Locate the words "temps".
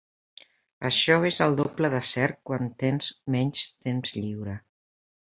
3.89-4.15